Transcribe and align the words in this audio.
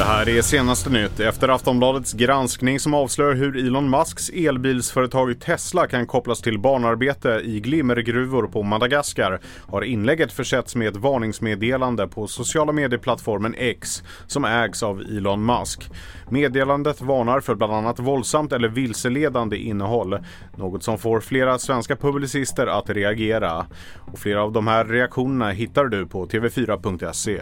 Det 0.00 0.04
här 0.04 0.28
är 0.28 0.42
senaste 0.42 0.90
nytt 0.90 1.20
efter 1.20 1.48
Aftonbladets 1.48 2.12
granskning 2.12 2.80
som 2.80 2.94
avslöjar 2.94 3.34
hur 3.34 3.66
Elon 3.66 3.90
Musks 3.90 4.30
elbilsföretag 4.30 5.40
Tesla 5.40 5.86
kan 5.86 6.06
kopplas 6.06 6.40
till 6.40 6.58
barnarbete 6.58 7.40
i 7.44 7.60
glimmergruvor 7.60 8.46
på 8.46 8.62
Madagaskar 8.62 9.40
har 9.68 9.82
inlägget 9.82 10.32
försetts 10.32 10.76
med 10.76 10.88
ett 10.88 10.96
varningsmeddelande 10.96 12.08
på 12.08 12.26
sociala 12.26 12.72
medieplattformen 12.72 13.54
X 13.58 14.02
som 14.26 14.44
ägs 14.44 14.82
av 14.82 15.00
Elon 15.00 15.46
Musk. 15.46 15.90
Meddelandet 16.30 17.00
varnar 17.00 17.40
för 17.40 17.54
bland 17.54 17.72
annat 17.72 17.98
våldsamt 17.98 18.52
eller 18.52 18.68
vilseledande 18.68 19.56
innehåll, 19.56 20.18
något 20.56 20.82
som 20.82 20.98
får 20.98 21.20
flera 21.20 21.58
svenska 21.58 21.96
publicister 21.96 22.66
att 22.66 22.90
reagera. 22.90 23.66
Och 24.12 24.18
flera 24.18 24.42
av 24.42 24.52
de 24.52 24.66
här 24.66 24.84
reaktionerna 24.84 25.50
hittar 25.50 25.84
du 25.84 26.06
på 26.06 26.26
tv4.se. 26.26 27.40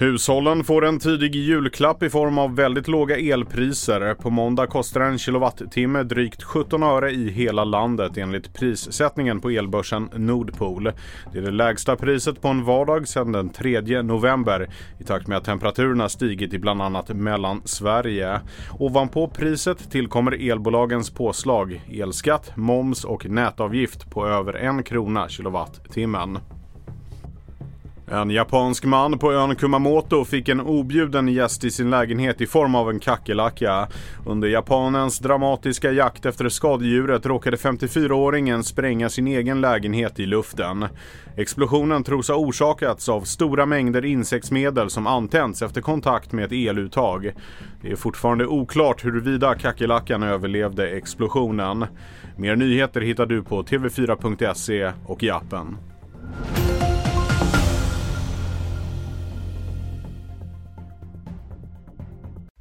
Hushållen 0.00 0.64
får 0.64 0.84
en 0.84 0.98
tidig 0.98 1.34
julklapp 1.34 2.02
i 2.02 2.10
form 2.10 2.38
av 2.38 2.56
väldigt 2.56 2.88
låga 2.88 3.16
elpriser. 3.16 4.14
På 4.14 4.30
måndag 4.30 4.66
kostar 4.66 5.00
en 5.00 5.18
kilowattimme 5.18 6.02
drygt 6.02 6.42
17 6.42 6.82
öre 6.82 7.10
i 7.10 7.30
hela 7.30 7.64
landet 7.64 8.18
enligt 8.18 8.54
prissättningen 8.54 9.40
på 9.40 9.50
elbörsen 9.50 10.10
Nordpool. 10.14 10.92
Det 11.32 11.38
är 11.38 11.42
det 11.42 11.50
lägsta 11.50 11.96
priset 11.96 12.42
på 12.42 12.48
en 12.48 12.64
vardag 12.64 13.08
sedan 13.08 13.32
den 13.32 13.48
3 13.48 14.02
november 14.02 14.68
i 14.98 15.04
takt 15.04 15.26
med 15.28 15.38
att 15.38 15.44
temperaturerna 15.44 16.08
stigit 16.08 16.54
i 16.54 16.58
bland 16.58 16.82
annat 16.82 17.08
Mellansverige. 17.08 18.40
Ovanpå 18.78 19.28
priset 19.28 19.90
tillkommer 19.90 20.50
elbolagens 20.50 21.10
påslag, 21.10 21.82
elskatt, 21.92 22.56
moms 22.56 23.04
och 23.04 23.26
nätavgift 23.26 24.10
på 24.10 24.26
över 24.26 24.52
en 24.52 24.82
krona 24.82 25.28
kilowattimmen. 25.28 26.38
En 28.10 28.30
japansk 28.30 28.84
man 28.84 29.18
på 29.18 29.32
ön 29.32 29.56
Kumamoto 29.56 30.24
fick 30.24 30.48
en 30.48 30.60
objuden 30.60 31.28
gäst 31.28 31.64
i 31.64 31.70
sin 31.70 31.90
lägenhet 31.90 32.40
i 32.40 32.46
form 32.46 32.74
av 32.74 32.90
en 32.90 33.00
kackerlacka. 33.00 33.88
Under 34.26 34.48
japanens 34.48 35.18
dramatiska 35.18 35.92
jakt 35.92 36.26
efter 36.26 36.48
skadedjuret 36.48 37.26
råkade 37.26 37.56
54-åringen 37.56 38.62
spränga 38.62 39.08
sin 39.08 39.26
egen 39.26 39.60
lägenhet 39.60 40.20
i 40.20 40.26
luften. 40.26 40.86
Explosionen 41.36 42.04
tros 42.04 42.28
ha 42.28 42.36
orsakats 42.36 43.08
av 43.08 43.20
stora 43.20 43.66
mängder 43.66 44.04
insektsmedel 44.04 44.90
som 44.90 45.06
antänts 45.06 45.62
efter 45.62 45.80
kontakt 45.80 46.32
med 46.32 46.44
ett 46.44 46.52
eluttag. 46.52 47.32
Det 47.82 47.90
är 47.90 47.96
fortfarande 47.96 48.46
oklart 48.46 49.04
huruvida 49.04 49.54
kackerlackan 49.54 50.22
överlevde 50.22 50.90
explosionen. 50.90 51.86
Mer 52.36 52.56
nyheter 52.56 53.00
hittar 53.00 53.26
du 53.26 53.42
på 53.42 53.62
tv4.se 53.62 54.92
och 55.06 55.22
i 55.22 55.30
appen. 55.30 55.76